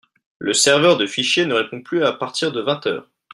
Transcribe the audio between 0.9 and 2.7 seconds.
de fichier ne répond plus à partir de